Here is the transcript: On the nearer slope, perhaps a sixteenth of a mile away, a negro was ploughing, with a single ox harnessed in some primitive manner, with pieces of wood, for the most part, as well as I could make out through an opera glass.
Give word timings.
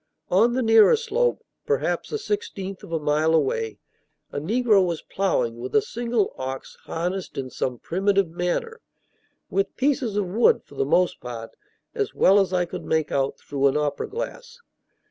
On 0.31 0.53
the 0.55 0.63
nearer 0.63 0.95
slope, 0.95 1.43
perhaps 1.67 2.11
a 2.11 2.17
sixteenth 2.17 2.81
of 2.81 2.91
a 2.91 2.97
mile 2.99 3.35
away, 3.35 3.77
a 4.31 4.39
negro 4.39 4.83
was 4.83 5.03
ploughing, 5.03 5.59
with 5.59 5.75
a 5.75 5.81
single 5.83 6.33
ox 6.39 6.75
harnessed 6.85 7.37
in 7.37 7.51
some 7.51 7.77
primitive 7.77 8.27
manner, 8.31 8.81
with 9.51 9.75
pieces 9.77 10.15
of 10.15 10.25
wood, 10.25 10.63
for 10.65 10.73
the 10.73 10.85
most 10.85 11.19
part, 11.19 11.51
as 11.93 12.15
well 12.15 12.39
as 12.39 12.51
I 12.51 12.65
could 12.65 12.83
make 12.83 13.11
out 13.11 13.37
through 13.37 13.67
an 13.67 13.77
opera 13.77 14.07
glass. 14.09 14.57